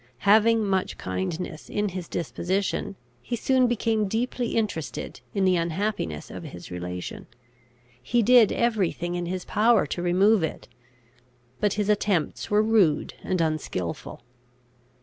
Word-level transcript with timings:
Having 0.25 0.65
much 0.65 0.97
kindness 0.97 1.69
in 1.69 1.89
his 1.89 2.07
disposition, 2.07 2.95
he 3.21 3.35
soon 3.35 3.67
became 3.67 4.07
deeply 4.07 4.55
interested 4.55 5.21
in 5.35 5.45
the 5.45 5.57
unhappiness 5.57 6.31
of 6.31 6.41
his 6.41 6.71
relation. 6.71 7.27
He 8.01 8.23
did 8.23 8.51
every 8.51 8.91
thing 8.91 9.13
in 9.13 9.27
his 9.27 9.45
power 9.45 9.85
to 9.85 10.01
remove 10.01 10.41
it; 10.41 10.67
but 11.59 11.73
his 11.73 11.87
attempts 11.87 12.49
were 12.49 12.63
rude 12.63 13.13
and 13.21 13.39
unskilful. 13.41 14.23